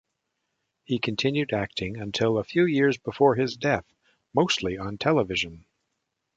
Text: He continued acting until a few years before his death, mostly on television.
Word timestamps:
He 0.83 0.97
continued 0.97 1.53
acting 1.53 1.97
until 1.97 2.39
a 2.39 2.43
few 2.43 2.65
years 2.65 2.97
before 2.97 3.35
his 3.35 3.55
death, 3.55 3.85
mostly 4.33 4.75
on 4.75 4.97
television. 4.97 5.63